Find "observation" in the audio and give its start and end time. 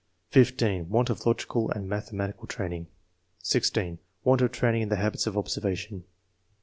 5.37-6.05